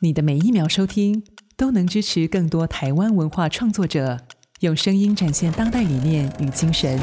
[0.00, 1.24] 你的每一秒收听
[1.56, 4.16] 都能支持更多台湾文化创作者，
[4.60, 6.96] 用声音展现当代理念与精神。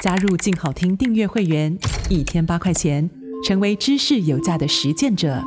[0.00, 1.78] 加入静好听订阅会员，
[2.10, 3.08] 一天八块钱，
[3.46, 5.40] 成为知识有价的实践者。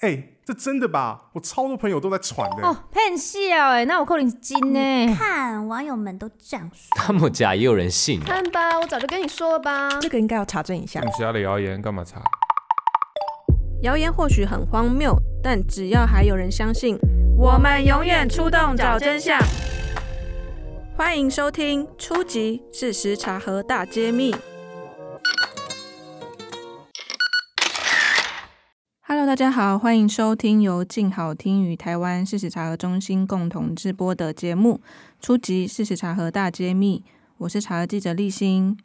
[0.00, 1.30] 哎，这真的吧？
[1.34, 2.66] 我超多朋友都在传的。
[2.66, 5.14] 哦，骗笑哎，那我扣你金呢？
[5.14, 8.18] 看网友们都这样说，那么假也有人信？
[8.18, 10.00] 看吧，我早就跟你说了吧。
[10.00, 11.00] 这个应该要查证一下。
[11.16, 12.20] 其他的谣言干嘛查？
[13.82, 16.98] 谣言或许很荒谬，但只要还有人相信，
[17.36, 19.38] 我们永远出动找真相。
[20.96, 22.60] 欢迎收听《初级！
[22.72, 24.32] 事实查核大揭秘》。
[29.02, 34.80] Hello，大家好，欢迎收听由静好听与台湾事实查核中心共同制播的节目
[35.24, 35.68] 《初级！
[35.68, 37.04] 事实查核大揭秘》。
[37.38, 38.76] 我是查核记者立新。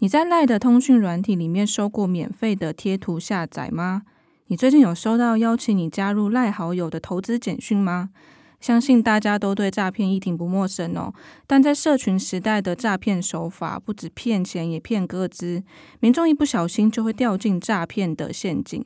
[0.00, 4.02] 你在赖的通讯软体里面收过免费的贴图下载吗？
[4.48, 8.10] 你最近有收到邀请你加入赖好友的投资简讯吗？
[8.60, 11.14] 相信大家都对诈骗议题不陌生哦。
[11.46, 15.62] 但在社群时代的诈骗手法，不止骗钱，也骗个资，
[16.00, 18.84] 民众一不小心就会掉进诈骗的陷阱。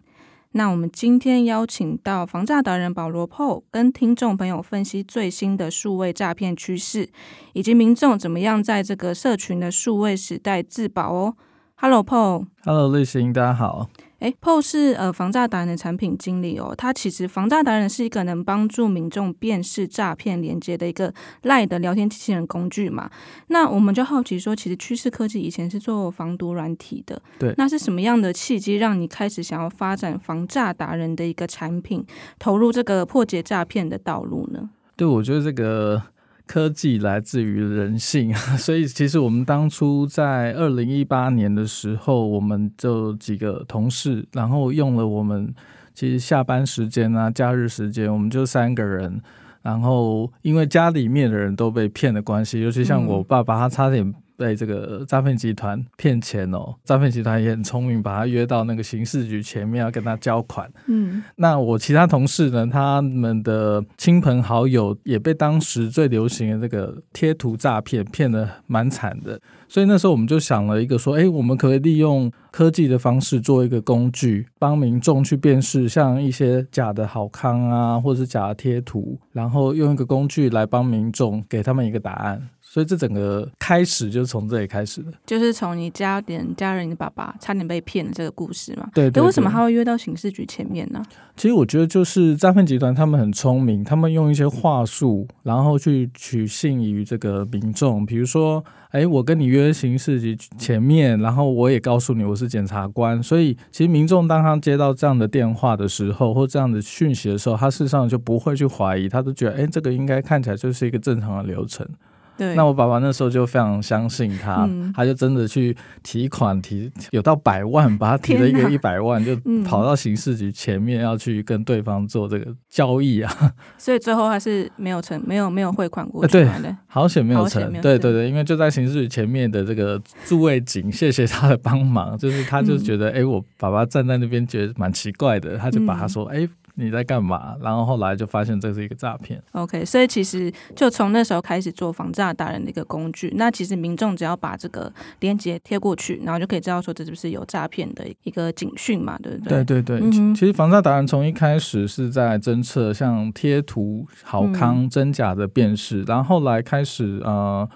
[0.53, 7.11] 那我们今天邀请到防诈达人保罗 Paul，跟听众朋友分析最新的数位诈骗趋势，
[7.53, 11.37] 以及民众怎么样在这个社群的数位时代自保哦。
[11.75, 12.47] Hello，Paul。
[12.65, 13.89] Hello，立新，大家好。
[14.21, 16.75] 诶，Paul 是呃防诈达人的产品经理哦。
[16.77, 23.11] 他其实防诈达人是一个能帮助民众辨识诈骗连接的一个 LINE 的聊天机器人工具嘛。
[23.47, 27.55] 那我们就好奇说，其实趋势科技以前是做防毒软体的，对。
[27.57, 32.05] 那是什么样的契机让你开始想要发展防诈达人的一个产品，
[32.39, 34.71] 投入这个破解诈骗的道路呢？
[34.97, 36.03] 对，我觉得这个。
[36.49, 45.55] 科技来自于人性， 所以其实我们当初在二零一八年的时候，我们就几个同事，然后用了我们
[45.95, 49.21] 其实下班时间啊、假日时间，我们就三个人，
[49.63, 54.15] 然后因为家里面的人都被骗的关系，尤其像我爸爸，他差点。
[54.39, 60.71] 被这个诈骗集团骗钱哦，诈骗集团也很聪明，把他约到那个刑事局前面要跟他交款。
[60.87, 82.49] 嗯，那我其他同事呢，他们的亲朋好友也被当时最流行的这个贴图诈骗骗得蛮惨的，所以那时候我们就想了一个说，哎，我们可以利用科技的方式做一个工具，帮民众去辨识像一些假的好康啊，或者是假的贴图，然后用一个工具来帮民众给他们一个答案。
[82.71, 88.87] 所以这整个开始就是从这里开始的，就是从你家点家人，你的爸爸差点被骗的这个故事嘛。
[88.93, 89.23] 对，对，对。
[89.23, 91.03] 为什么他会约到刑事局前面呢？
[91.35, 98.05] 其实我觉得就是诈骗集团他们很聪明，他们用一些话术，然后去取信于这个民众。
[98.05, 103.23] 比如说，哎，我跟你约刑事局前面，然后我也告诉你我是检察官。
[103.23, 111.89] 所以其实民众当他接到这样的电话的时候，或这样的讯息的时候，他事实上就不会去怀疑，他都觉得，哎，这个应该看起来就是一个正常的流程。
[112.39, 123.53] 对，那我爸爸那时候就非常相信他，嗯、他就真的去提款提有到百万，把他提了一个一百万，就跑到刑事局前面要去跟对方做这个交易啊。
[123.77, 126.31] 所以最后还是没有成，没有没有汇款过去。
[126.31, 126.49] 对，
[126.87, 127.73] 好险没有成。
[127.83, 136.51] 对对对，因为就在刑事局前面的这个驻卫警，谢谢他的帮忙，就是他就觉得，哎、嗯，我爸爸站在那边觉得蛮奇怪的，他就把他说，哎、嗯。
[136.81, 137.57] 你在干嘛？
[137.61, 139.43] 然后后来就发现这是一个诈骗。
[139.53, 143.33] OK，所以其实就从那时候开始做防诈达人的一个工具。
[143.37, 149.65] 那其实民众只要把这个链接贴过去，然后就可以知道说这是不是有诈骗的一个警讯嘛，对不对？
[149.65, 150.09] 对对对。
[150.09, 157.69] 嗯、其实防诈达人从一开始是在侦测像贴图好康真假的辨识，嗯、然后后来开始呃。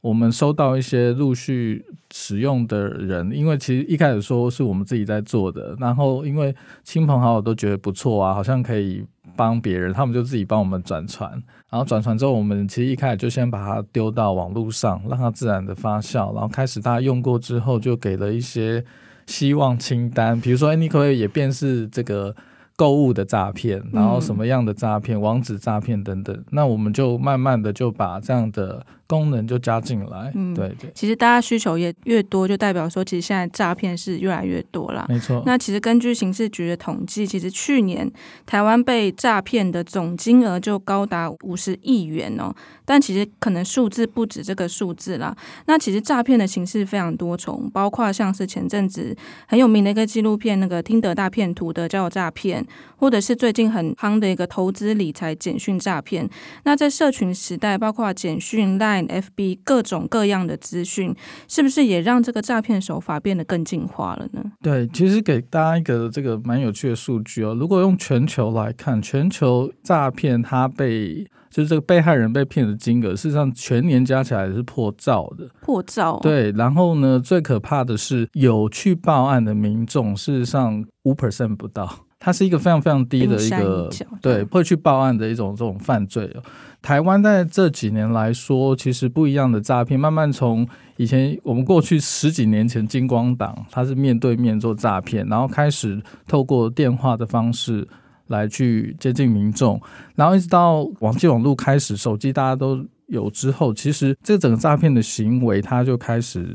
[0.00, 6.54] 我们收到一些陆续使用的人，因为其实一开始说是我们自己在做的，然后因为
[6.84, 9.04] 亲朋好友都觉得不错啊，好像可以
[9.34, 11.30] 帮别人，他们就自己帮我们转传，
[11.68, 18.84] 然后转传之后，我们其实一开始就先把它丢到网络上，让它自然的发酵，然后开始大家用过之后，就给了一些
[19.26, 22.34] 希望清单，比如说，哎，你可不可以也辨识这个？
[22.76, 30.30] 购物的诈骗，然后什么样的诈骗、网址诈骗等等，那我们就慢慢的就把这样的功能就加进来。
[30.34, 30.90] 嗯，对对。
[30.94, 35.06] 其实大家需求也越多，就代表说，其实现在诈骗是越来越多啦。
[35.08, 35.42] 没错。
[35.46, 38.08] 那其实根据刑事局的统计，其实去年
[38.44, 42.54] 台湾被诈骗的总金额就高达五十亿元哦。
[42.84, 45.34] 但其实可能数字不止这个数字啦。
[45.66, 49.16] 那其实诈骗的形式非常多重，包括像是前阵子
[49.46, 52.64] 很有名的一个纪录片，那个听得大骗徒的交友诈骗。
[52.98, 56.28] 或者是最近很夯的一个投资理财简讯诈骗。
[56.64, 61.14] 那在社群时代，包括简讯、Line、FB 各种各样的资讯，
[61.46, 64.42] 是不是也让这个诈骗手法变得更进化了呢？
[64.60, 67.54] 对，其实给大家一个这个蛮有趣的数据哦。
[67.54, 75.48] 如果用全球来看，全球诈骗它被就是这个被害人被骗的金额，事实上全年加起来是破兆的。
[75.62, 76.18] 破兆。
[76.20, 81.88] 对，然后呢，最可怕的是有去报案的民众，事实上五 percent 不到，
[82.18, 86.34] 它是一个非常非常低的一个对会去报案的一种这种犯罪。
[86.82, 90.66] 台湾在这几年来说，其实不一样的诈骗，慢慢从
[90.96, 97.88] 以前我们过去十几年前金光党，它是面对面做诈骗，然后开始透过电话的方式。
[98.28, 99.80] 来去接近民众，
[100.14, 106.46] 然后一直到网际网络开始，手机大家都有之后，其实这整个诈骗的行为，它就开始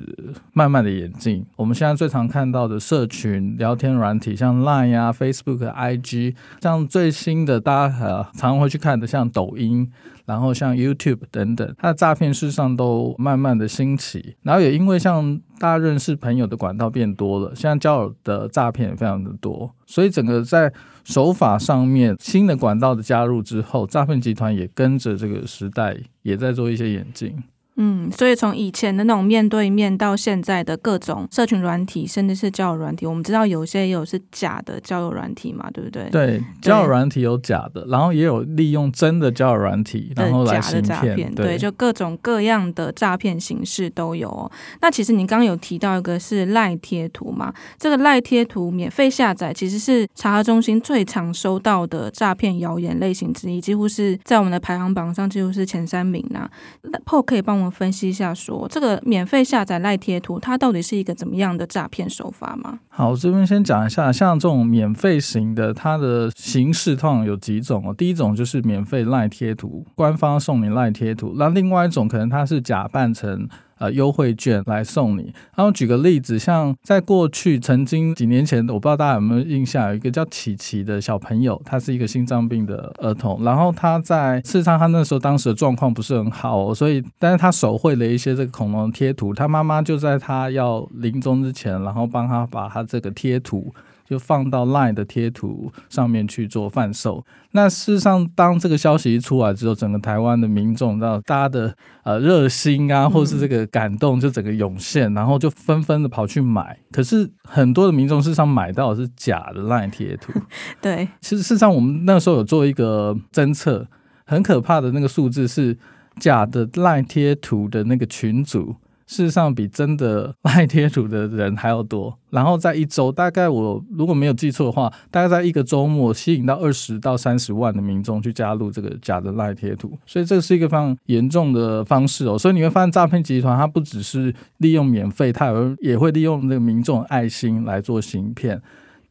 [0.54, 1.46] 慢慢的演进。
[1.56, 9.92] 我们现在最常看到的社群聊天软体，像 Line 呀、啊、Facebook、IG，像最新的大家呃常常会去看的，像抖音。
[10.26, 20.72] 然后像 YouTube 等等，它的诈骗事实上都慢慢的兴起，然后也因为像大家认识朋友的管道变多了，现在交友的诈骗也非常的多，所以整个在
[21.04, 27.44] 手法上面新的管道的加入之后，诈骗集团也跟着这个时代也在做一些演进。
[27.76, 36.08] 嗯，所以从以前的那种面对面到现在的各种社群软体，甚至是交友软体，我们知道有些也有是假的交友软体嘛，对不对？
[36.12, 40.60] 对，交友软体有假的，然后也有利用真的交友软体，然后来。
[40.60, 44.52] 假的诈骗，对，就各种各样的诈骗形式都有哦。
[44.82, 47.52] 那其实你刚刚有提到一个是赖贴图嘛？
[47.80, 56.48] 这个赖贴图免费下载，其实是查核中心最常收到的诈骗谣言类型之一，几乎是在我们的排行榜上几乎是前三名呐。
[56.84, 57.63] 那 PO 可以帮我。
[57.70, 62.80] 分析一下说，说这个免费下载赖贴图，它到底是一个怎么样的诈骗手法吗？
[62.90, 67.94] 好，我这边先讲一下，像这种免费型的，它的形式通常有几种哦。
[67.94, 73.48] 第一种就是免费赖贴图，官方送你赖贴图；那另外一种可能它是假扮成。
[73.84, 75.24] 呃，优惠券来送你。
[75.58, 83.44] 然后举个例子，像在过去曾经几年前，我不知道大家有没有印象，有一个叫琪琪的小朋友，他是一个心脏病的儿童。
[83.44, 93.74] 然后他在事实上，他那时候当时的状况不是很好，所以但是他手绘了一些这个恐龙贴图，他妈妈就在他要临终之前，然后帮他把他这个贴图。
[94.06, 97.26] 就放到 LINE 的贴图上面去做贩售。
[97.52, 106.78] 那事实上，当这个消息一出来之后，整个台湾的民众，到大家的呃热心啊，或是这个感动，就整个涌现，然后就纷纷的跑去买。
[106.92, 110.34] 可是很多的民众事实上买到的是假的 LINE 贴图。
[110.82, 113.88] 对，其实事实上，我们那时候有做一个侦测，
[114.26, 115.78] 很可怕的那个数字是
[116.20, 118.76] 假的 LINE 贴图的那个群组。
[119.06, 122.18] 事实上，比真的赖贴图的人还要多。
[122.30, 132.38] 然后在一周，大概我如果没有记错的话，大概在一个周末吸引到二十到三十万的民众去加入这个假的赖贴图，所以这是一个非常严重的方式哦。
[132.38, 138.62] 所以你会发现，诈骗集团它不只是利用免费，它也也会利用这个民众爱心来做行骗。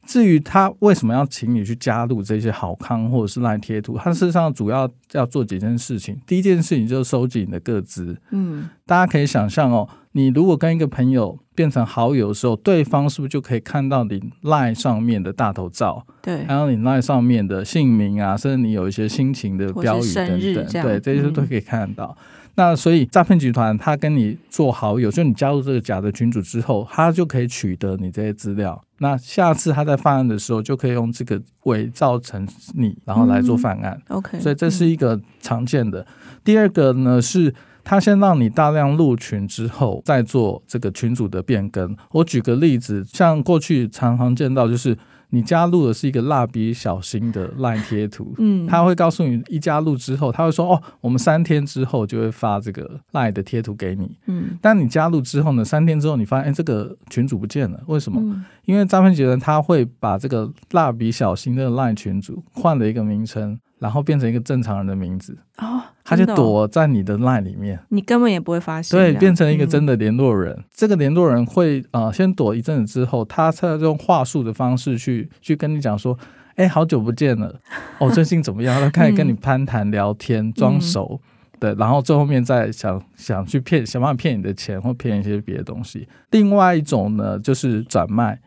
[0.04, 6.18] 至于他为什么要请你去加入这些好康或者是赖贴图，他事实上主要要做几件事情。
[6.26, 8.16] 第一件事情就是收集你的个资。
[8.30, 16.04] 嗯，大家可以想象哦，你如果跟一个朋友变成好友的时候，对方是不是就可以看到你赖上面的大头照？
[16.20, 22.16] 对，还有你赖上面的姓名啊，甚至你有一些心情的标语等等，对，这些都可以看到。
[22.18, 28.82] 嗯那所以诈骗集团他跟你做好友，就你加入这个假的群组之后，他就可以取得你这些资料。
[28.98, 34.00] 那下次他在犯案的时候，就可以用这个伪造成你，然后来做犯案。
[34.08, 36.00] 嗯、OK，所以这是一个常见的。
[36.00, 36.06] 嗯、
[36.44, 41.96] 第二个呢，是他先让你大量入群之后，再做这个群组的变更。
[42.10, 44.96] 我举个例子，像过去常常见到就是。
[45.34, 58.20] 你加入的是一个蜡笔小新的 LINE 贴图，嗯，他会告诉你一加入之后，他会说哦，我们三天之后就会发这个 LINE 的贴图给你，嗯，但你加入之后呢，三天之后你发现，哎，这个群主不见了，为什么？
[58.20, 63.58] 嗯、因为诈骗集团他会把这个蜡笔小新的 LINE 群主换了一个名称。
[63.82, 68.96] 然后变成一个正常人的名字哦，他就躲在你的 line 里面，你根本也不会发现。
[68.96, 70.54] 对，变成一个真的联络人。
[70.56, 76.16] 嗯、这个联络人会呃先躲一阵子之后，他才用话术的方式去去跟你讲说，
[76.54, 77.52] 哎，好久不见了，
[77.98, 78.78] 哦，最近怎么样？
[78.80, 81.20] 他开始跟你攀谈聊天，装熟，
[81.54, 86.06] 嗯、对，然后最后面再想想去骗，想办法骗你的钱或骗一些别的东西。
[86.30, 88.38] 另外一种呢，就是转卖。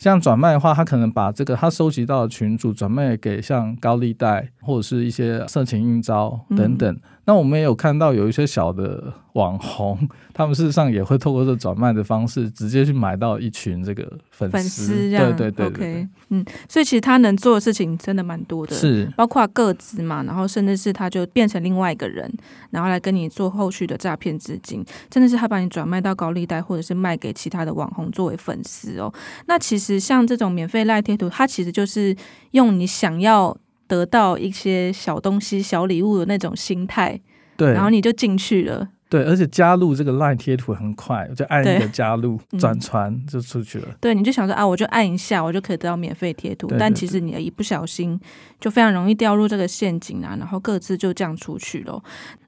[0.00, 6.90] 像转卖的话，他可能把这个他收集到的群主转卖给像高利贷或者是一些色情应招等等。
[6.90, 9.00] 嗯、那我们也有看到有一些小的
[9.34, 9.96] 网红，
[10.34, 15.08] 他们事实上也会透过这转卖的方式，直接去买到一群这个粉丝。
[15.12, 22.28] 对对，对，OK，嗯，所以其实他能做的事情真的蛮多的，是包括个资嘛，然后甚至是他就变成另外一个人，
[22.70, 29.14] 然后来跟你做后续的诈骗资金，真的是他把你转卖到高利贷，或者是卖给其他的网红作为粉丝哦。
[29.46, 32.16] 那其实像这种免费赖贴图，它其实就是
[32.50, 33.56] 用你想要
[33.90, 37.20] 得到一些小东西、小礼物的那种心态。
[37.56, 38.88] 对，然后你就进去了。
[39.10, 43.88] 对，而且加入这个 LINE 贴图很快，就按一个加入转传、嗯、就出去了。
[44.00, 46.68] 对，你就想说啊，我就按一下，我就可以得到免费贴图。
[46.68, 48.18] 对对对，但其实你一不小心
[48.60, 52.00] 就非常容易掉入这个陷阱啊，然后各自就这样出去了。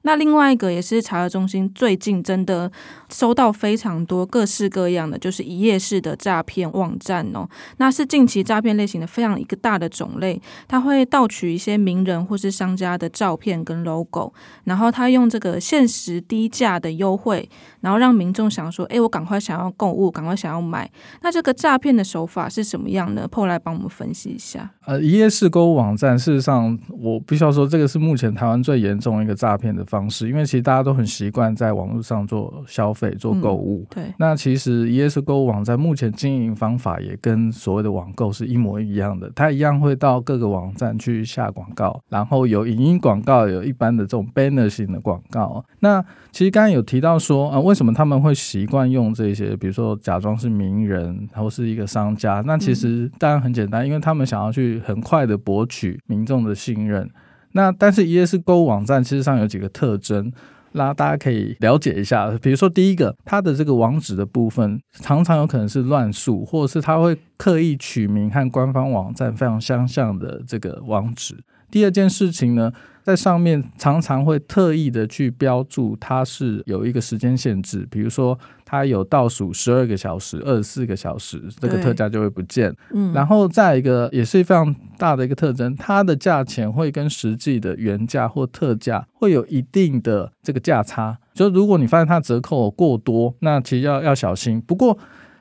[0.03, 2.71] 那另外一个也是查核中心最近真的
[3.09, 7.47] 收到非常多各式各样的，就是一页式的诈骗网站哦。
[7.77, 14.33] 那是近期诈骗类型的非常一个大的种类，他会盗取一些名人或是商家的照片跟 logo，
[14.65, 17.49] 然后他用这个限时低价的优惠，
[17.81, 20.89] 然后让民众想说，哎，我赶快想要购物，赶快想要买。
[21.21, 24.69] 那这个诈骗的手法是什么样呢后来帮我们分析一下。
[24.85, 33.85] 呃，一页式购物网站，事实上我必须要说，这个是目前台湾最严重一个诈骗的方式，因为其实大家都很习惯在网络上做消费、做购物。
[33.91, 45.63] 嗯、对，那其实一页式购物网站目前经营方法也跟所谓的网购是一模一样的，它一样会到各个网站去下广告，然后有影音广告，有一般的这种 banner 型的广告。
[45.79, 52.41] 那其实刚才有提到说啊，为什么他们会习惯用这些，比如说假装是名人，然后是一个商家？
[52.47, 57.07] 那其实当然很简单，因为他们想要去很快的博取民众的信任。
[57.53, 60.31] 那但是一页式购物网站其实上有几个特征，
[60.73, 62.29] 那大家可以了解一下。
[62.41, 71.37] 比如说第一个，它的这个网址的部分常常有可能是乱数，或者是它会刻意取名和官方网站非常相像的这个网址。
[71.71, 78.37] 第二件事情呢，在上面常常会特意的去标注它是有一个时间限制，比如说
[78.73, 82.75] 它有倒数十二个小时、二十四个小时，这个特价就会不见。
[82.91, 91.15] 嗯，然后再一个也是非常大的一个特征，它的价钱会跟实际的原价或特价会有一定的这个价差。
[91.35, 94.59] 就如果你发现它折扣过多，那其实要要小心。
[94.59, 94.97] 不过，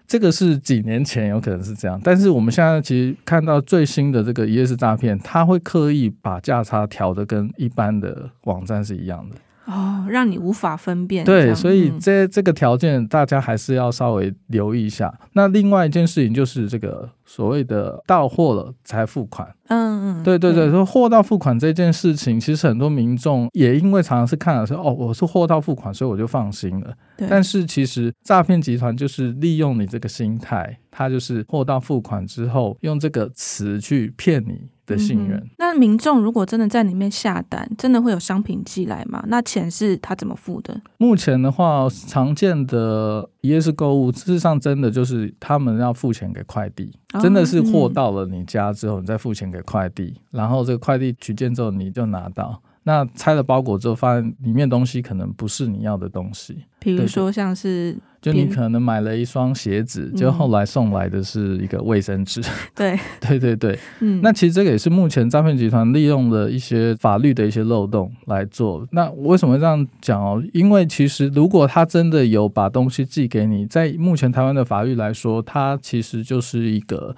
[0.06, 9.36] 这个是几年前有可能是这样，但是我们现在其实看到最新的这个一页式诈骗，它会刻意把价差调得跟一般的网站是一样的。
[9.64, 11.24] 哦，让你无法分辨。
[11.24, 15.12] 对，所以这这个条件大家还是要稍微留意一下。
[15.34, 19.48] 那另外一件事情就是这个所谓的到货了才付款。
[19.68, 26.92] 嗯嗯，对对对，说货到付款这件事情，其实很多民众也因为常常是看了说哦，我是货到付款，所以我就放心了。
[27.16, 27.28] 对。
[27.30, 34.71] 但是其实诈骗集团就是利用你这个心态，他就是货到付款之后，用这个词去骗你。
[34.86, 35.38] 的信任。
[35.38, 39.22] 嗯、那民众如果真的在里面下单，真的会有商品寄来吗？
[39.28, 40.80] 那钱是他怎么付的？
[40.98, 52.60] 目前的话，常见的一页式购物，事实上真的就是他们要付钱给快递，哦、真的是货到了你家之后，你再付钱给快递，嗯、然后这个快递取件之后你就拿到。
[52.84, 57.96] 那拆了包裹之后，发现里面东西可能不是你要的东西，比如说像是。
[58.22, 62.40] 就你可能买了一双鞋子，就后来送来的是一个卫生纸。
[62.74, 68.86] 对，对对对，嗯，那其实这个也是目前诈骗集团利用的一些法律的一些漏洞来做。
[68.92, 70.42] 那为什么这样讲哦？
[70.52, 77.14] 因为其实如果他真的有把东西寄给你，在目前台湾的法律来说，它其实就是一个。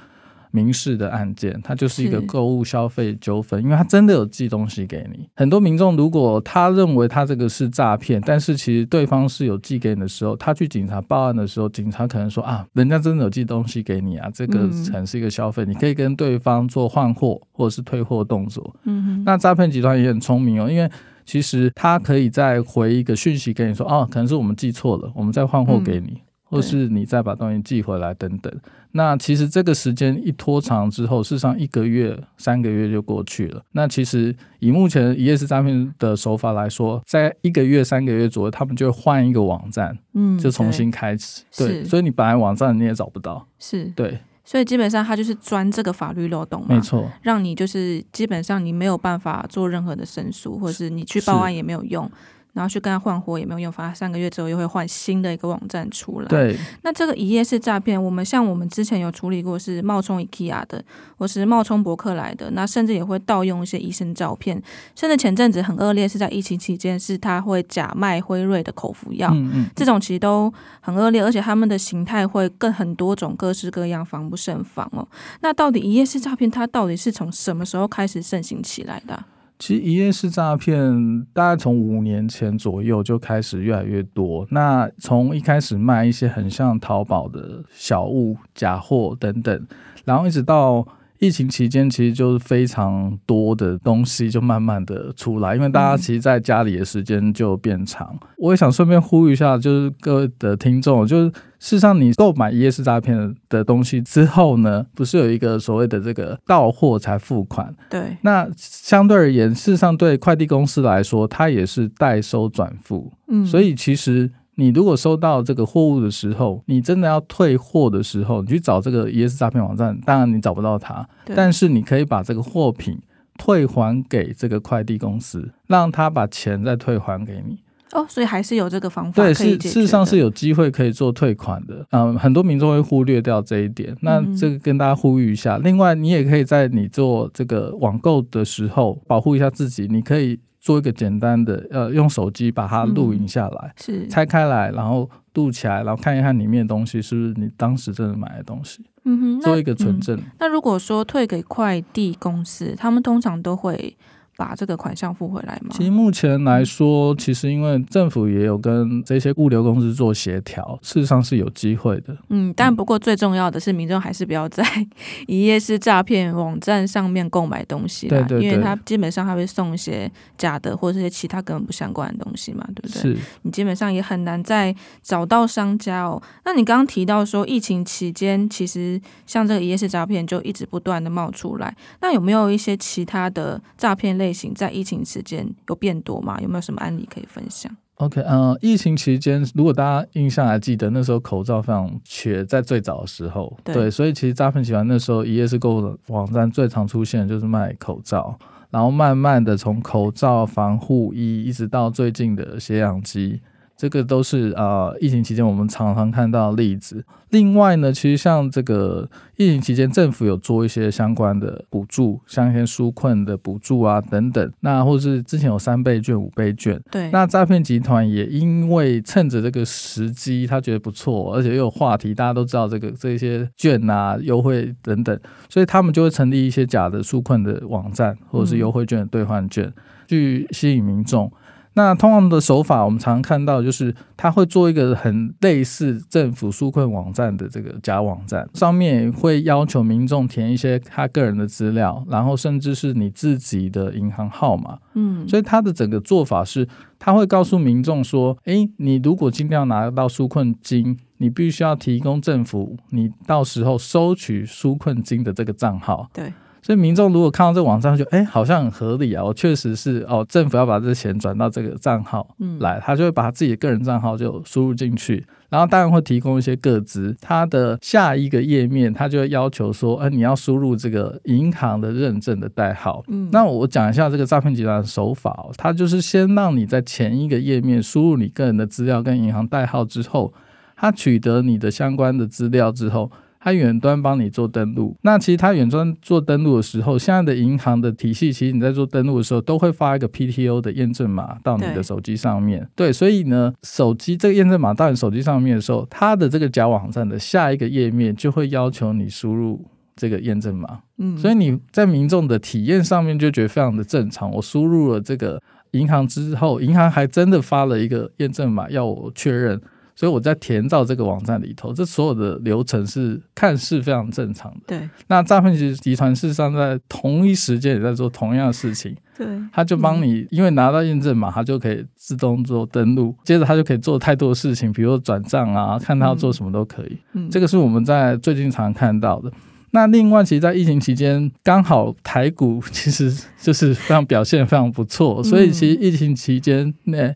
[0.54, 5.28] 民事的案件，它就是一个购物消费纠纷，因为他真的有寄东西给你。
[5.34, 18.72] 很多民众如果他认为他这个是诈骗，但是其实对方是有寄给你的时候，他去警察报案的时候，警察可能说啊，人家真的有寄东西给你啊，这个才是一个消费，你可以跟对方做换货或者是退货动作。
[18.84, 20.88] 嗯哼，那诈骗集团也很聪明哦，因为
[21.24, 26.20] 其实他可以再回一个讯息给你说，哦，可能是我们记错了，我们再换货给你。
[26.44, 28.52] 或是你再把东西寄回来等等，
[28.92, 33.62] 那其实这个时间一拖长之后，事实上一个月、三个月就过去了。
[33.72, 41.42] 那其实以目前一夜式诈骗的手法来说，在一个月、三个月左右，他们就会换一个网站，嗯，就重新开始。
[41.56, 44.20] 对，对，所以你本来网站你也找不到，是对。
[44.46, 52.08] 所以基本上他就是钻这个法律漏洞嘛，没错，让你就是基本上你没有办法做任何的申诉，或者是你去报案也没有用。
[52.54, 56.28] 然后去跟他换货也没有用，反正三个月之后又会换新的一个网站出来。
[56.28, 60.82] 对，那这个一页式诈骗，我们像我们之前有处理过，是冒充 IKEA 的，
[61.18, 64.62] 或是冒充博客来的，那甚至也会盗用一些医生照片，
[64.94, 75.06] 甚至前阵子很恶劣，是在疫情期间，是他会假卖辉瑞的口服药，嗯嗯，这种其实都很恶劣，而且他们的形态会更很多种，各式各样，防不胜防哦。
[75.40, 79.24] 那到底一页式诈骗它到底是从什么时候开始盛行起来的？
[79.58, 84.46] 其实一夜式诈骗大概从五年前左右就开始越来越多。
[84.50, 89.66] 那从一开始卖一些很像淘宝的小物、假货等等，
[90.04, 90.86] 然后一直到。
[91.18, 98.08] 疫情期间，其实就是非常多的东西就慢慢的出来，因为大家其实在家里的时间就变长。
[98.20, 107.74] 嗯、我也想顺便呼吁一下，就是各位的听众，就是事实上你购买一夜式诈骗的东西之后呢，不是有一个所谓的这个到货才付款？
[107.88, 108.16] 对。
[108.22, 113.12] 那相对而言，事实上对快递公司来说，它也是代收转付。
[113.28, 113.46] 嗯。
[113.46, 114.30] 所以其实。
[114.56, 122.98] 你如果收到这个货物的时候，你真的要退货的时候，你去找这个 ES 诈骗网站，当然你找不到它，但是你可以把这个货品
[123.36, 127.58] 退还给这个快递公司，让他把钱再退还给你。
[127.92, 129.22] 哦，所以还是有这个方法。
[129.22, 131.86] 对，是事实上是有机会可以做退款的。
[131.90, 135.58] 嗯，很多民众会忽略掉这一点，那这个跟大家呼吁一下。
[135.58, 140.38] 另外，你也可以在你做这个网购的时候保护一下自己，你可以。
[140.64, 150.24] 做一个简单的，呃，用手机把它录影下来，嗯、是拆开来，然后录起来，然后看一看里面的东西是不是你当时真的买的东西，嗯哼，做一个存证、嗯。
[150.40, 153.94] 那如果说退给快递公司，他们通常都会。
[154.36, 155.70] 把这个款项付回来吗？
[155.70, 162.16] 其实目前来说，其实因为政府也有跟这些物流公司做协调，事实上是有机会的。
[162.30, 164.64] 嗯，但不过最重要的是，民众还是不要在
[165.28, 173.14] 一夜式诈骗网站上面购买东西啦，对对对，因为他基本上他会送一些假的或者是其他根本不相关的东西嘛，对不对？
[173.14, 173.18] 是。
[173.42, 176.20] 你基本上也很难再找到商家哦。
[176.44, 184.23] 那你刚刚提到说，疫情期间其实像这个一夜式诈骗就一直不断的冒出来，那有没有一些其他的诈骗类？
[184.24, 186.40] 类型在疫情期间有变多吗？
[186.40, 198.38] 有没有什么案例可以分享？OK，嗯、呃，疫情期间，如果大家印象还记得，那时候口罩非常缺，在最早的时候，对，对，所以其实诈骗集团那时候一夜式购物的网站最常出现的就是卖口罩，
[198.70, 203.40] 然后慢慢的从口罩、防护衣一直到最近的血氧机。
[203.76, 207.04] 这个都是啊、呃，疫情期间我们常常看到的例子。
[207.30, 214.52] 另外呢，其实像这个疫情期间，政府有做一些相关的补助，像一些纾困的补助啊等等。
[214.60, 216.80] 那或者是之前有三倍券、五倍券。
[216.92, 217.10] 对。
[217.10, 229.74] 那诈骗集团也因为趁着这个时机，他觉得不错，而且又有话题，大家都知道这个这些券啊、优惠等等，所以他们就会成立一些假的纾困的网站，或者是优惠券的兑换券，嗯、
[230.06, 231.28] 去吸引民众。
[231.76, 244.78] 那通常的手法，我们常常看到，就是他会做一个很类似政府纾困网站的这个假网站，上面会要求民众填一些他个人的资料，然后甚至是你自己的银行号码。
[244.94, 256.32] 嗯，所以他的整个做法是，他会告诉民众说：“诶，你如果今天要拿到纾困金，你必须要提供政府你到时候收取纾困金的这个账号。”对。
[256.64, 259.22] 所以民众如果看到这个网站，就哎，好像很合理啊！
[259.22, 262.26] 我确实是哦，政府要把这钱转到这个账号
[262.58, 267.14] 来，他就会把他自己的个人账号就输入进去，然后当然会提供一些个资。
[267.20, 273.04] 他的下一个页面，他就会要求说，哎，你要输入这个银行的认证的代号。
[273.08, 280.32] 嗯，那我讲一下这个诈骗集团的手法哦，他就是先让你在前一个页面输入你个人的资料跟银行代号之后，
[280.74, 283.10] 他取得你的相关的资料之后。
[283.44, 292.66] 他远端帮你做登录，那其实它远端做登录的时候，现在的银行的体系，其实你在做登录的时候，都会发一个 PTO 的验证码到你的手机上面。
[292.74, 299.62] 对，对，所以呢，手机这个验证码到你手机上面的时候，它的这个假网站的下一个页面就会要求你输入
[299.94, 300.80] 这个验证码。
[300.96, 304.32] 嗯，所以你在民众的体验上面就觉得非常的正常。
[304.32, 305.38] 我输入了这个
[305.72, 309.60] 银行之后，银行还真的发了一个验证码要我确认。
[309.96, 314.60] 所以我在填到这个网站里头，这所有的流程是看似非常正常的。
[314.66, 318.96] 对，那诈骗集集团事实上在同一时间也在做同样的事情。
[319.16, 326.98] 对，他就帮你，嗯、因为拿到验证码，他就可以自动做登录，接着他就可以做太多的事情，比如说转账啊，看他要做什么都可以。
[327.12, 329.30] 嗯，这个是我们在最近常看到的。
[329.70, 337.14] 那另外，其实，在疫情期间，刚好台股其实就是非常表现非常不错，所以其实疫情期间那。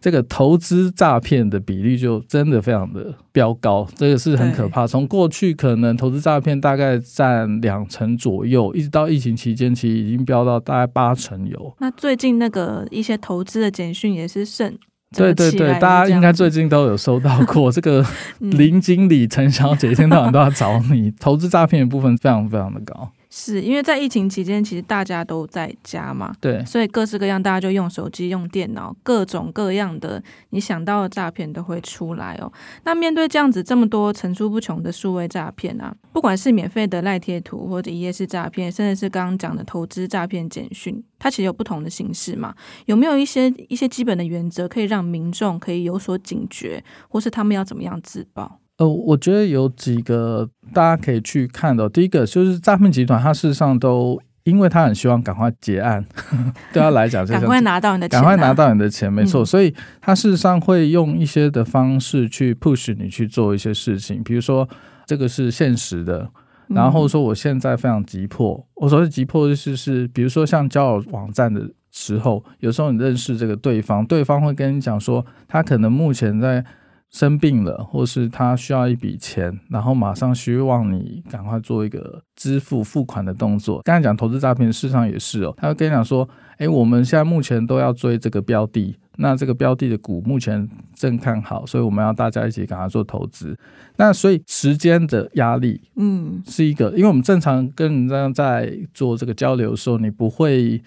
[0.00, 4.86] 这个投资诈骗的比例就真的非常的飙高，这个是很可怕。
[4.86, 11.76] 从过去可能投资诈骗大概占两成左右，一直到疫情期间，其实已经飙到大概八成有。
[11.80, 14.78] 那最近那个一些投资的简讯也是甚，
[15.14, 17.70] 对对对，大家应该最近都有收到过。
[17.72, 18.04] 这个
[18.38, 23.12] 林经理、陈小姐一天到晚都要找你， 投资诈骗的部分非常非常的高。
[23.32, 32.52] 是因为在疫情期间，其实大家都在家嘛，对，所以各式各样，大家就用手机、用电脑，各种各样的你想到的诈骗都会出来哦。
[32.84, 42.54] 那面对这样子这么多层出不穷的数位诈骗啊，不管是免费的赖贴图，或者一夜式诈骗，甚至是刚刚讲的投资诈骗简讯，它其实有不同的形式嘛。
[42.86, 48.59] 有没有一些一些基本的原则，可以让民众可以有所警觉，或是他们要怎么样自保？
[48.80, 51.86] 呃，我觉得有几个大家可以去看的。
[51.86, 56.02] 第一个就是诈骗集团，它事实上都因为他很希望赶快结案，
[56.72, 59.42] 对他来讲，赶快拿到你的钱，赶快拿到你的钱，没错。
[59.42, 64.66] 嗯、所以他事实上会用一些的方式去 push 你去做一些事情，比如说
[65.04, 66.26] 这个是现实的，
[66.68, 68.54] 然后说我现在非常急迫。
[68.56, 76.64] 嗯、我所谓急迫就是是，比如说像交友网站的时候，有时候你认识这个对方，对方会跟你讲说，他可能目前在。
[77.10, 83.82] 生病了，或是他需要一笔钱，然后马上希望你赶快做一个支付付款的动作。
[83.82, 93.58] 刚才讲投资诈骗，事实上也是哦，他会跟你讲说，哎，我们现在目前都要追这个标的，那这个标的的股目前正看好，所以我们要大家一起赶快做投资。
[93.96, 100.80] 那所以时间的压力，嗯，是一个，因为我们正常跟人家在做这个交流的时候，你不会。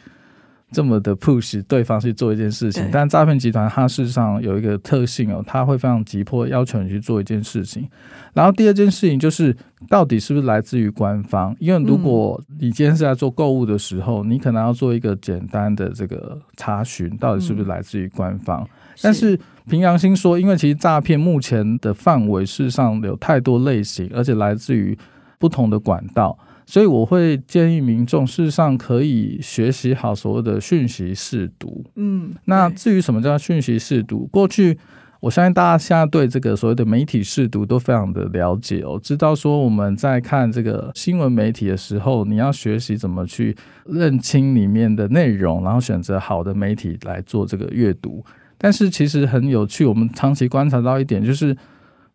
[0.74, 7.88] 这么的 push 对方去做一件事情，但诈骗集团它事实上有一个特性哦，它会非常急迫要求你去做一件事情。
[8.34, 9.56] 然后第二件事情就是，
[9.88, 11.56] 到底是不是来自于官方？
[11.60, 18.68] 因为如果你今天是在做购物的时候，你可能要做一个简单的这个查询，到底是不是来自于官方。
[19.02, 24.98] 但是凭良心说，因为其实诈骗目前的范围事实上有太多类型，而且来自于
[25.38, 26.38] 不同的管道。
[26.66, 31.84] 所以我会建议民众，事实上可以学习好所谓的讯息试读。
[31.96, 34.78] 嗯，那至于什么叫讯息试读，过去
[35.20, 48.24] 我相信大家现在对这个所谓的媒体试读都非常的了解哦，知道说我们在看这个新闻媒体的时候，你要学习怎么去认清里面的内容，然后选择好的媒体来做这个阅读。
[48.58, 51.56] 但是其实很有趣，我们长期观察到一点就是。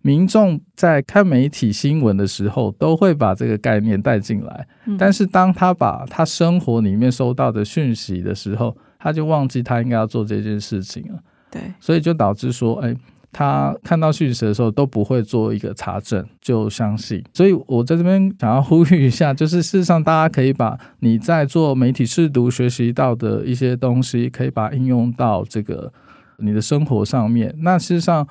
[0.00, 11.18] 民众在看媒体新闻的时候，都会把这个概念带进来，但是当他把他生活里面收到的讯息的时候，他就忘记他应该要做这件事情了。
[11.50, 12.94] 对，所以就导致说，哎，
[13.32, 17.22] 他看到讯息的时候都不会做一个查证就相信。
[17.34, 25.92] 所以我在这边想要呼吁一下，就是事实上大家可以把你在做媒体试读学习到的一些东西，可以把它应用到这个
[26.38, 27.52] 你的生活上面。
[27.58, 28.26] 那事实上。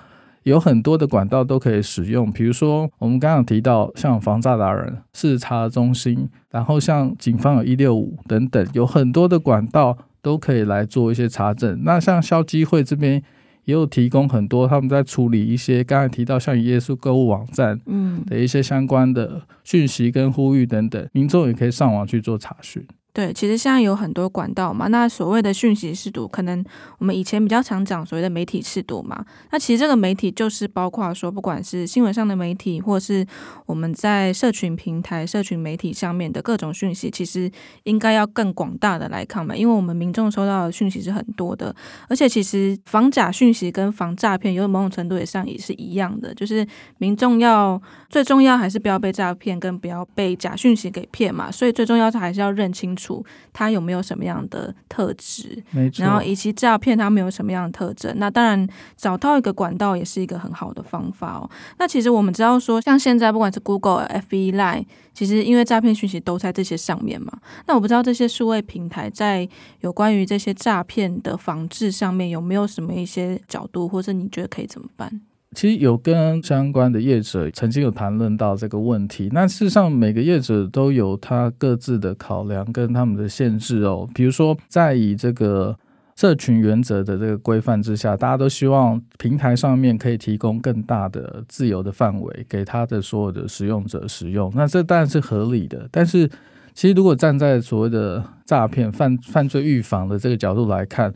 [0.48, 11.82] 有很多的管道都可以使用，比如说我们刚刚提到像防诈达人、事实查中心，然后像警方有一六五等等，有很多的管道都可以来做一些查证。
[11.84, 13.22] 那像消基会这边
[13.66, 22.82] 也有提供很多他们在处理一些刚才提到像一页式购物网站嗯的一些相关的讯息跟呼吁等等，民众也可以上网去做查询。
[23.18, 24.86] 对，其实现在有很多管道嘛。
[24.90, 26.64] 那所谓的讯息识读，可能
[27.00, 29.26] 我们以前比较常讲所谓的媒体识读嘛。
[29.50, 33.26] 那其实这个媒体就是包括说，不管是新闻上的媒体，或是
[33.66, 37.52] 我们在社群平台、社群媒体上面的各种讯息，其实
[37.86, 39.56] 应该要更广大的来看嘛。
[39.56, 41.76] 因为我们民众收到的讯息是很多的，
[42.08, 46.64] 而且其实防假讯息跟防诈骗，有某种程度也上也是一样的，就是
[47.00, 51.50] 民众要最重要还是不要被诈骗，跟不要被假讯息给骗嘛。
[51.50, 53.07] 所以最重要的还是要认清楚。
[53.54, 55.64] 他有没有什么样的特质？
[55.96, 58.14] 然后以及诈骗他没有什么样的特征？
[58.18, 61.50] 那当然找到一个管道也是一个很好的方法哦。
[61.78, 67.32] 那其实我们知道说，像现在不管是 Google、FB、Line，其实因为诈骗讯息都在这些上面嘛。
[67.66, 69.48] 那我不知道这些数位平台在
[69.82, 75.22] 有关于这些诈骗的防治上面有没有什么一些角度，或者你觉得可以怎么办？
[75.56, 84.08] 其实有跟相关的业者曾经有谈论到这个问题，那事实上每个业者都有他各自的考量跟他们的限制哦。
[84.14, 85.76] 比如说，在以这个
[86.18, 94.52] 社群原则的这个规范之下，大家都希望平台上面可以提供更大的自由的范围给他的所有的使用者使用。
[94.54, 96.28] 那这当然是合理的，但是
[96.74, 101.12] 其实如果站在所谓的诈骗犯犯罪预防的这个角度来看，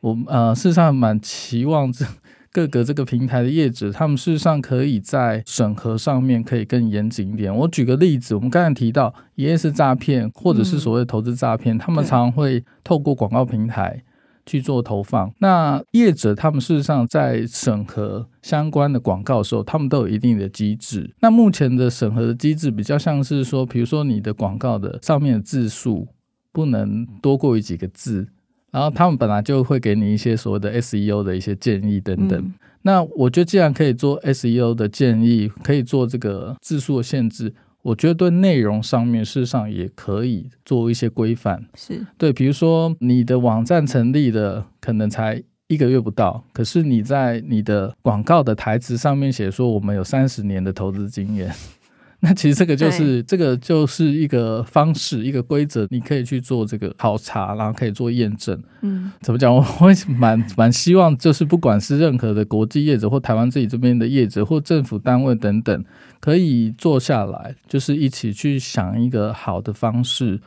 [0.00, 2.04] 我呃事实上蛮期望这。
[2.52, 7.54] 各个这个平台的业者，他们事实上可以在审核上面可以更严谨一点。
[7.54, 14.02] 我举个例子，我们刚才提到一页式诈骗或者是所谓投资诈骗，嗯、他们常常会透过广告平台
[14.46, 15.30] 去做投放。
[15.38, 21.14] 那业者他们事实上在审核相关的广告的时候，他们都有一定的机制。
[21.20, 26.08] 那目前的审核的机制比较像是说，比如说你的广告的上面的字数
[26.52, 28.28] 不能多过于几个字。
[28.76, 32.38] 然后他们本来就会给你一些所谓的 SEO 的一些建议等等。
[32.38, 41.64] 嗯、那我觉得既然可以做 SEO 的建议，可以做这个字数的限制，我觉得对内容上面事实上也可以做一些规范。
[41.74, 51.50] 是对，比如说你的网站成立的可能才一个月不到，可是你在你的广告的台词上面写说我们有三十年的投资经验。
[52.20, 58.60] 那其实这个就是这个就是一个方式，一个规则，你可以去做这个考察，然后可以做验证。
[58.80, 59.54] 嗯， 怎么讲？
[59.54, 65.84] 我会蛮蛮希望，就是不管是任何的国际业者或台湾自己这边的业者或政府单位等等，
[66.18, 70.40] 可以坐下来，就是一起去想一个好的方式。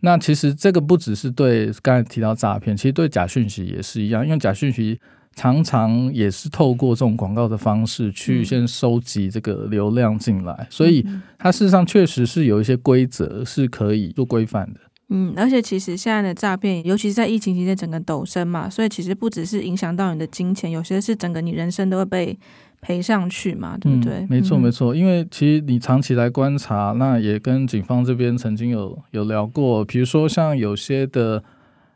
[0.00, 5.00] 那其实这个不只是对刚才提到诈骗，其实对假讯息也是一样，因为假讯息。
[5.34, 11.04] 常常也是透过这种广告的方式去先收集这个流量进来，所以
[11.38, 14.80] 它事实上确实是有一些规则是可以做规范的。
[15.08, 22.38] 嗯，而且其实现在的诈骗，尤其是在疫情期间，整个陡升嘛，所以其实不只是影响到你的金钱，有些是整个你人生都会被
[22.80, 24.14] 赔上去嘛，对不对？
[24.14, 24.94] 嗯，没错，没错。
[24.94, 31.42] 因为其实你长期来观察，那也跟警方这边曾经有有聊过，比如说像有些的。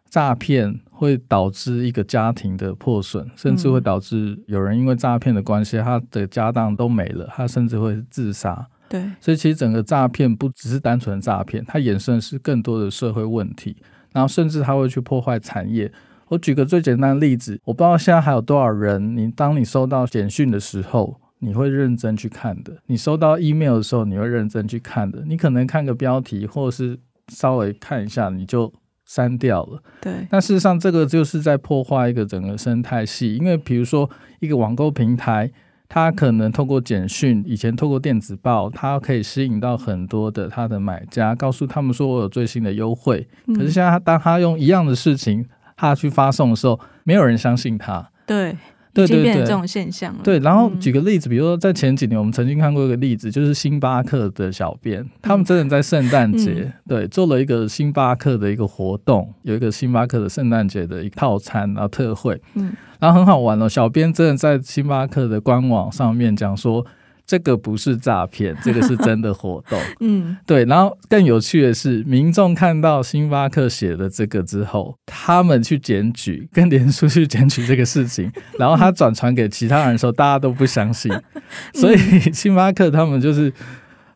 [0.09, 8.67] 诈骗会导致一个家庭的破损，甚至会导致有人因为诈骗的关系，他的家当都没了，他甚至会自杀。
[8.89, 13.77] 对，所以其实整个诈骗不只是单纯诈骗，它衍生的是更多的社会问题，
[14.13, 15.93] 然后甚至他会去破坏产业。
[16.29, 25.25] 我举个最简单的例子，我不知道现在还有多少人，你当你收到简讯的时候，你会认真去看的；你收到 email 的时候，你会认真去看的。
[25.27, 26.97] 你可能看个标题，或者是
[27.29, 28.73] 稍微看一下，你就。
[29.07, 30.13] 删掉了，对。
[30.29, 33.37] 但事实上，这个就是在破坏一个整个生态系。
[33.37, 35.51] 因为比如说，一个网购平台，
[35.89, 43.27] 它可能透过简讯，以前透过电子报，它可以吸引到很多的它的买家，告诉他们说我有最新的优惠。
[43.55, 48.11] 可是现在，当他用一样的事情，他去发送的时候，没有人相信他。
[48.27, 48.57] 对。
[49.05, 50.21] 对对对，这种现象了。
[50.25, 66.87] 对，然后举个例子，比如说在前几年，我们曾经看过一个例子，就是星巴克的小编，他们真的在圣诞节，嗯、对，做了一个星巴克的一个活动，有一个星巴克的圣诞节的一个套餐，然后特惠，嗯，然后很好玩哦，小编真的在星巴克的官网上面讲说。
[67.27, 69.81] 这个不是诈骗， 这个是真的活动。
[70.01, 70.65] 嗯，对。
[70.67, 81.13] 然后更有趣的是，民众看到星巴克写的这个之后，他们去检举，跟脸书去检举这个事情，然后他转传给其他人的时候，大家都不相信。
[81.75, 81.97] 所以
[82.33, 83.53] 星巴克他们就是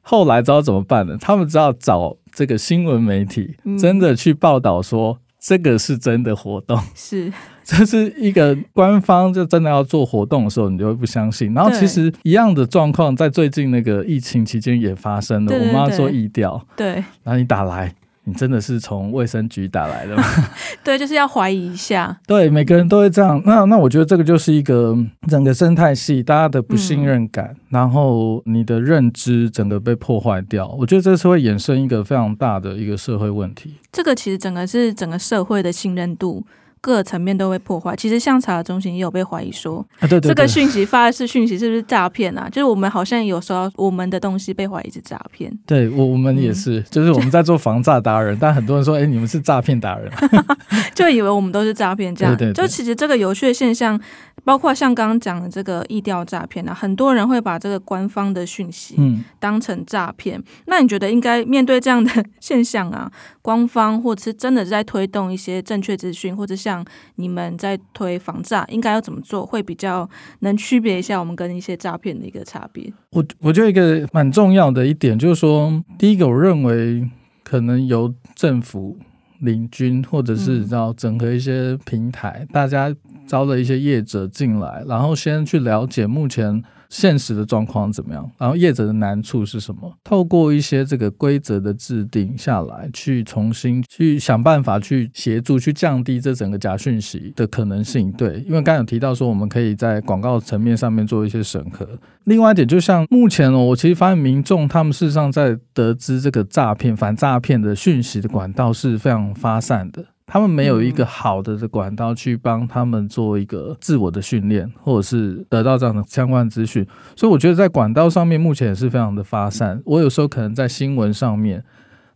[0.03, 1.17] 后来知道怎么办了？
[1.19, 5.19] 他们知道找这个新闻媒体，真的去报道说。
[5.41, 7.33] 这个是真的活动， 是
[7.65, 11.55] 这是一个官方就真的要做活动的时候，你就会不相信。
[11.55, 17.95] 然后其实一样的状况在最近那个疫情期间也发生了，我们要做疫调，对，然后你打来。
[18.31, 20.23] 你真的是从卫生局打来的吗？
[20.85, 22.17] 对，就是要怀疑一下。
[22.27, 23.43] 对，每个人都会这样。
[23.45, 24.97] 那那我觉得这个就是一个
[25.29, 30.69] 整个生态系大家的不信任感，嗯、然后你的认知整个被破坏掉。
[30.79, 33.75] 我觉得这是会衍生一个非常大的一个社会问题。
[33.91, 36.47] 这个其实整个是整个社会的信任度。
[36.81, 37.95] 各层面都会破坏。
[37.97, 42.49] 其实像查核中心也有被怀疑说，啊、对对对，这个讯息发的是讯息，是不是诈骗啊？
[42.49, 45.53] 就是我们好像有时候我们的东西被怀疑是诈骗。
[45.67, 50.11] 对，我我们也是，嗯、就是我们在做防诈达人，但很多人说，哎，你们是诈骗达人，
[50.95, 52.15] 就以为我们都是诈骗。
[52.15, 54.01] 这样，对对对，就其实这个有趣的现象。
[54.43, 58.97] 包括像刚刚讲的这个意调诈骗啊，很多人会把这个官方的讯息
[59.39, 60.39] 当成诈骗。
[60.39, 63.13] 嗯、那你觉得应该面对这样的 现象啊，
[63.43, 66.85] 官方或者是真的在推动一些正确资讯，或者像
[67.17, 70.09] 你们在推防诈，应该要怎么做，会比较
[70.41, 72.93] 能区别一下我们跟一些诈骗的一个差别？
[73.11, 77.09] 我我觉得一个蛮重要的一点就是说，第一个我认为
[77.43, 78.97] 可能由政府
[79.41, 82.95] 领军，或者是要整合一些平台，嗯、大家。
[83.27, 89.91] 招了一些业者进来，然后先去了解目前现实的状况怎么样，然后业者的难处是什么？
[90.05, 98.13] 透过一些这个规则的制定下来，去重新去想办法去协助，去降低这整个假讯息的可能性。
[98.13, 101.89] 对，因为刚刚有提到说，我们可以在广告层面上面做一些审核。
[102.25, 110.05] 另外一点，就像目前哦，我其实发现民众他们事实上在得知这个诈骗、反诈骗的讯息的管道是非常发散的。
[110.33, 119.83] 他们没有一个好的的管道去帮他们做一个自我的训练，或者是得到这样的相关资讯，所以我觉得在管道上面目前也是非常的发散。
[119.85, 121.65] 我有时候可能在新闻上面，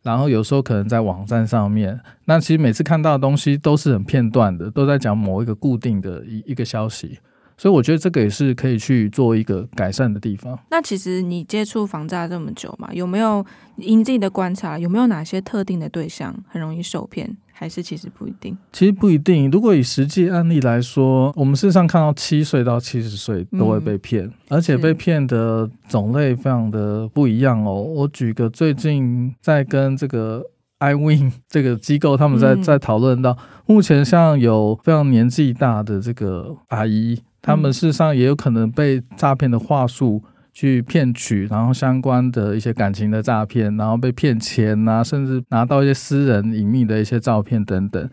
[0.04, 7.18] 然后有时候可能在网站上面，那其实每次看到的东西都是很片段的，都在讲某一个固定的一一个消息。
[7.56, 10.58] 所以我觉得这个也是可以去做一个改善的地方。
[10.70, 13.44] 那其实你接触房诈这么久嘛，有没有
[13.76, 17.36] 以你自己的观察，有没有哪些特定的对象很容易受骗？
[17.56, 18.58] 还是其实不一定？
[18.72, 19.48] 其实不一定。
[19.48, 27.80] 如果以实际案例来说，我们事实上看到七岁到七十岁都会被骗，嗯、而且被骗的种类非常的不一样哦。
[27.80, 30.44] 我举个最近在跟这个
[30.80, 37.22] iWin 这个机构，他们在在讨论到，目前像有非常年纪大的这个阿姨。
[37.46, 48.10] 他们事实上也有可能被诈骗的话术去骗取，然后相关的一些感情的诈骗，然后被骗钱啊，甚至拿到一些私人隐秘的一些照片等等。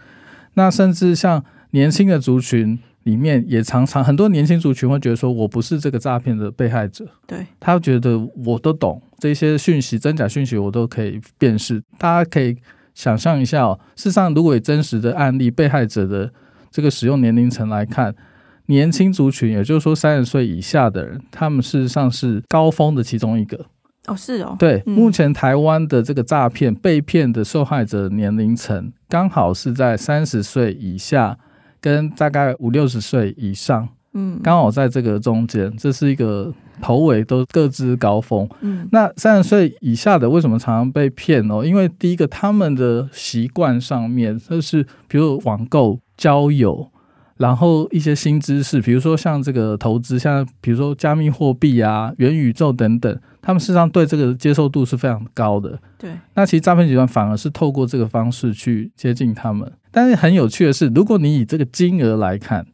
[0.55, 7.07] 那甚至像年轻的族群里面，也常常很多年轻族群会觉得说，我不是这个诈骗的被害者。
[7.25, 11.81] 对，他觉得我都懂这些讯息，真假讯息我都可以辨识。
[11.97, 12.57] 大家可以
[12.93, 16.33] 想象一下哦，事实上，如果以真实的案例，被害者的
[16.69, 18.13] 这个使用年龄层来看。
[18.71, 23.65] 年轻族群，也就是说三十岁以下的人，他们事实上是高峰的其中一个。
[24.07, 24.55] 哦，是哦。
[24.57, 31.37] 对，嗯、目前台湾的这个诈骗被骗的受害者年龄层，刚好是在三十岁以下
[31.81, 38.47] 跟大概五六十岁以上，嗯，刚好在这个中间，这是一个头尾都各自高峰。
[38.61, 41.63] 嗯，那三十岁以下的为什么常常被骗哦？
[41.63, 46.89] 因为第一个，他们的习惯上面就是，比如网购、交友。
[47.41, 55.79] 然后一些新知识，比如说像这个投资，像比如说加密货币啊、元宇宙等等，他们事实上对这个接受度是非常高的。
[55.97, 59.69] 对，那其实诈骗集团反而是透过这个方式去接近他们。
[59.89, 62.65] 但是很有趣的是，如果你以这个金额来看，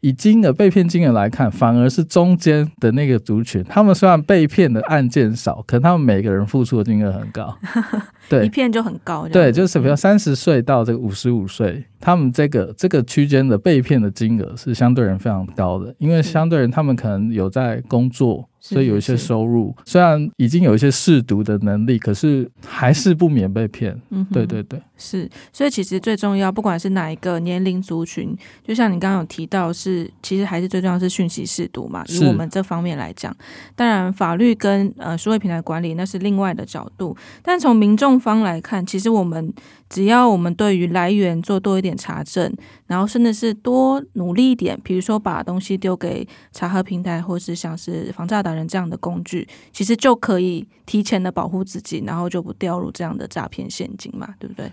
[0.00, 7.56] 以金额被骗金额来看，反而是中间的那个族群，他们虽然被骗的案件少，可他们每个人付出的金额很高。
[8.28, 9.26] 对，一骗就很高。
[9.28, 11.84] 对，就是比如三十岁到这个五十五岁。
[12.00, 23.98] 他们这个这个区间的被骗的金额是相对人非常高的，因为相对人他们可能有在工作，所以有一些收入，虽然已经有一些试读的能力，可是还是不免被骗。
[24.10, 25.28] 嗯，对对对，是。
[25.52, 32.04] 所以其实最重要，不管是哪一个年龄族群，就像你刚刚有提到是，是其实还是最重要是讯息试读嘛。
[32.08, 33.34] 以我们这方面来讲，
[33.76, 39.52] 当然法律跟呃数位平台管理那是另外的角度，但从民众方来看，其实我们。
[39.90, 42.52] 只要我们对于来源做多一点查证，
[42.88, 54.72] 然后甚至是多努力一点，比如说把东西丢给查核平台，或是像是防诈达人这样的工具，其实就可以提前的保护自己，然后就不掉入这样的诈骗陷阱嘛，对不对？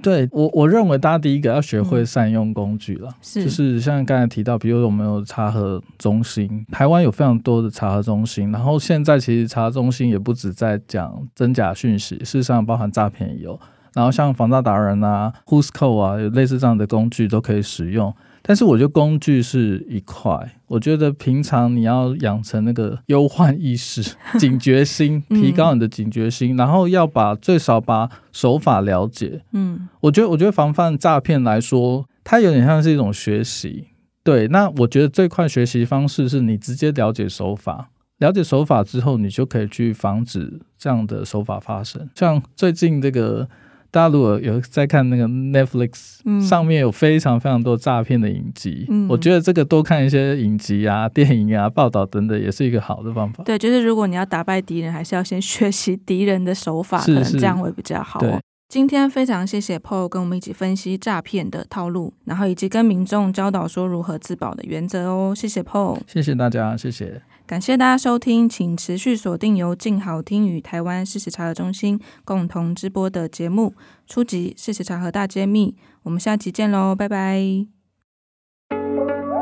[0.00, 13.58] 对我，我认为大家第一个要学会善用工具了，嗯、就是像刚才提到，比如说我们有查核中心，台湾有非常多的查核中心，然后现在其实查核中心也不止在讲真假讯息，事实上包含诈骗也有。
[13.94, 18.14] 然后像防诈达人啊、Whoscall 啊，有类似这样的工具都可以使用。
[18.42, 24.02] 但是我觉得工具是一块，我觉得平常你要养成那个忧患意识、
[24.40, 29.42] 警觉心，提高你的警觉心，嗯、然后要把最少把手法了解。
[29.52, 33.88] 嗯，我觉得我觉得防范诈骗来说，它有点像是一种学习。
[34.24, 42.08] 对，那我觉得最快学习方式是你直接了解手法，了解手法之后，你就可以去防止这样的手法发生。
[42.14, 43.46] 像最近这个。
[43.90, 53.42] 大家如果有在看那个 Netflix，嗯，上面有非常非常多诈骗的影集，嗯，我觉得这个多看一些影集啊、 电影啊、报道等等，也是一个好的方法。
[53.44, 58.20] 对，就是如果你要打败敌人，还是要先学习敌人的手法，是是，可能这样会比较好
[58.68, 65.34] 今天非常谢谢 Paul 跟我们一起分析诈骗的套路，然后以及跟民众教导说如何自保的原则哦。
[65.34, 67.20] 谢谢 Paul，谢谢大家，谢谢。
[67.50, 73.74] 感谢大家收听，请持续锁定由静好听与台湾事实查核中心共同直播的节目
[74.06, 74.54] 《初级！
[74.56, 77.42] 事实查核大揭秘》，我们下期见喽，拜拜。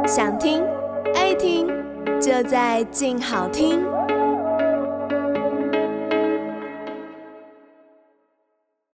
[0.06, 0.62] 想听
[1.14, 1.66] 爱听，
[2.18, 3.84] 就在静好听。